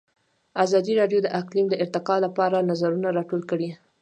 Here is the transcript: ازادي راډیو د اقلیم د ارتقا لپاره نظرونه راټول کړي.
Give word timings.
ازادي 0.63 0.93
راډیو 1.01 1.19
د 1.23 1.27
اقلیم 1.39 1.65
د 1.69 1.75
ارتقا 1.83 2.15
لپاره 2.25 2.65
نظرونه 2.69 3.07
راټول 3.17 3.41
کړي. 3.51 3.69